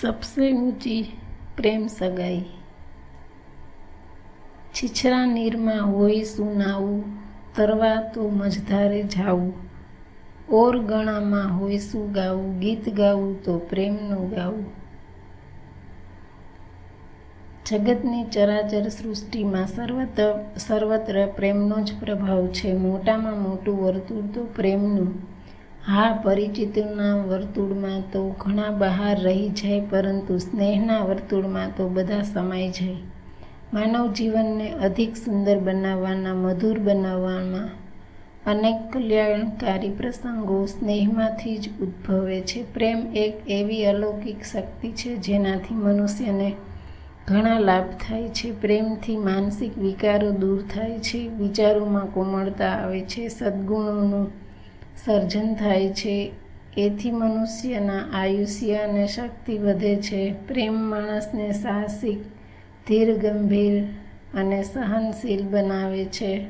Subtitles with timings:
[0.00, 1.12] સબસે ઊંચી
[1.56, 2.44] પ્રેમ સગાઈ.
[4.74, 7.04] છીછરા નીરમાં હોય સુનાવું
[7.56, 9.52] તરવા તો મજધારે જાવું.
[10.50, 14.66] ઓર ગણામાં હોય શું ગાવું, ગીત ગાવું તો પ્રેમનું ગાવું.
[17.66, 22.72] જગતની ચરાચર સૃષ્ટિમાં સર્વત્ર સર્વત્ર પ્રેમનો જ પ્રભાવ છે.
[22.72, 25.37] મોટામાં મોટું વર્તુળ તો પ્રેમનું.
[25.88, 32.96] હા, પરિચિતના વર્તુળમાં તો ઘણા બહાર રહી જાય, પરંતુ સ્નેહના વર્તુળમાં તો બધા સમાઈ જાય.
[33.74, 37.68] માનવ જીવનને અધિક સુંદર બનાવવાના, મધુર બનાવવામાં
[38.50, 42.74] અનેક કલ્યાણકારી પ્રસંગો સ્નેહમાંથી જ ઉદ્ભવે છે.
[42.74, 46.54] પ્રેમ એક એવી અલૌકિક શક્તિ છે જેનાથી મનુષ્યને
[47.26, 48.60] ઘણા લાભ થાય છે.
[48.60, 54.47] પ્રેમથી માનસિક વિકારો દૂર થાય છે, વિચારોમાં કોમળતા આવે છે, સદ્ગુણોનું
[55.04, 56.32] સર્જન થાય છે.
[56.76, 60.32] એથી મનુષ્યના આયુષ્ય અને શક્તિ વધે છે.
[60.32, 62.18] પ્રેમ માણસને સાહસિક,
[62.88, 63.84] ધીર, ગંભીર
[64.34, 66.46] અને સહનશીલ બનાવે છે.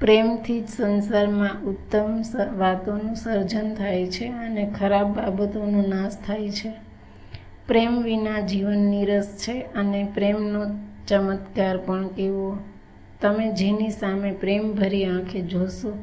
[0.00, 2.22] પ્રેમથી જ સંસારમાં ઉત્તમ
[2.58, 6.72] વાતોનું સર્જન થાય છે અને ખરાબ બાબતોનો નાશ થાય છે.
[7.68, 10.64] પ્રેમ વિના જીવન નીરસ છે અને પ્રેમનો
[11.08, 12.58] ચમત્કાર પણ કેવો.
[13.20, 15.98] તમે જેની સામે પ્રેમ ભરી આંખે જોશો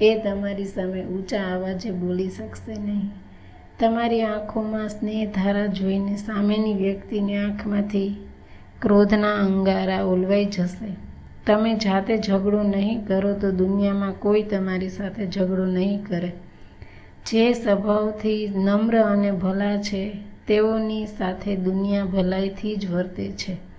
[0.00, 3.10] એ તમારી સામે ઊંચા અવાજે બોલી શકશે નહીં.
[3.80, 8.16] તમારી આંખોમાં સ્નેહધારા જોઈને સામેની વ્યક્તિની આંખમાંથી
[8.82, 10.96] ક્રોધના અંગારા ઓલવાઈ જશે.
[11.46, 16.32] તમે જાતે ઝઘડો નહીં કરો તો દુનિયામાં કોઈ તમારી સાથે ઝઘડો નહીં કરે.
[17.26, 23.69] જે સ્વભાવથી નમ્ર અને ભલા છે, તેઓની સાથે દુનિયા ભલાઈથી જ વર્તે છે.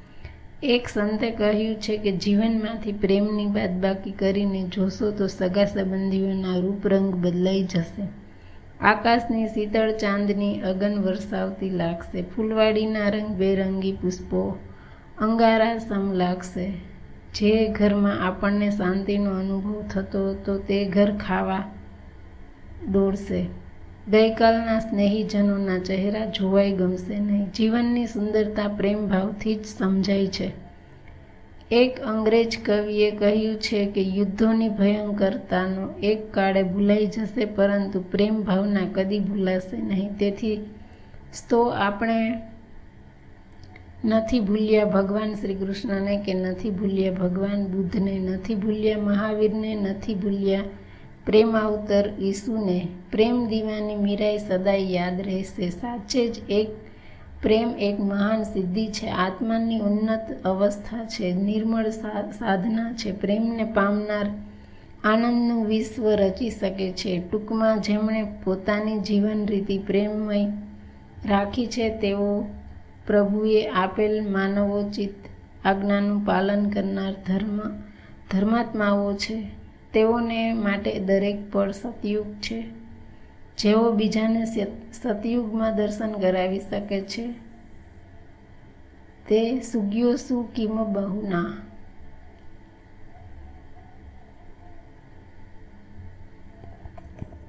[0.63, 7.63] એક સંતે કહ્યું છે કે જીવનમાંથી પ્રેમની બાદબાકી કરીને જોશો તો સગા સંબંધીઓના રૂપરંગ બદલાઈ
[7.63, 8.03] જશે.
[8.81, 12.21] આકાશની શીતળ ચાંદની અગન વરસાવતી લાગશે.
[12.21, 14.59] ફૂલવાડીના રંગબેરંગી પુષ્પો
[15.21, 16.73] અંગારા સમ લાગશે.
[17.35, 21.63] જે ઘરમાં આપણને શાંતિનો અનુભવ થતો હતો તે ઘર ખાવા
[22.91, 23.60] દોડશે.
[24.09, 27.51] ગઈકાલના સ્નેહીજનોના ચહેરા જોવાઈ ગમશે નહીં.
[27.51, 30.51] જીવનની સુંદરતા પ્રેમ ભાવથી જ સમજાય છે.
[31.71, 38.79] એક અંગ્રેજ કવિએ કહ્યું છે કે યુદ્ધોની ભયંકરતાનો એક કાળે ભૂલાઈ જશે, પરંતુ પ્રેમ ભાવના
[38.93, 40.17] કદી ભૂલાશે નહીં.
[40.17, 40.57] તેથી
[41.49, 42.41] તો આપણે
[44.05, 50.61] નથી ભૂલ્યા ભગવાન શ્રી કૃષ્ણને કે નથી ભૂલ્યા ભગવાન બુદ્ધને, નથી ભૂલ્યા મહાવીરને, નથી ભૂલ્યા
[51.25, 55.69] પ્રેમ અવતર ઈસુને પ્રેમ દીવાની મીરાઈ સદાય યાદ રહેશે.
[55.69, 56.69] સાચે જ એક
[57.41, 59.07] પ્રેમ એક મહાન સિદ્ધિ છે.
[59.07, 61.33] આત્માની ઉન્નત અવસ્થા છે.
[61.33, 63.11] નિર્મળ સાધના છે.
[63.11, 64.25] પ્રેમને પામનાર
[65.03, 67.23] આનંદનું વિશ્વ રચી શકે છે.
[67.31, 70.45] ટૂંકમાં જેમણે પોતાની જીવન રીતિ પ્રેમમય
[71.25, 72.41] રાખી છે, તેઓ
[73.07, 75.13] પ્રભુએ આપેલ માનવોચિત
[75.65, 77.59] આજ્ઞાનું પાલન કરનાર ધર્મ,
[78.31, 79.60] ધર્માત્માઓ છે.
[79.93, 82.63] તેઓને માટે દરેક પળ સતયુગ છે.
[83.57, 84.45] જેઓ બીજાને
[84.93, 87.31] સતયુગમાં દર્શન કરાવી શકે છે.
[89.29, 91.57] તે સુગ્યો સુ કિમ બહુના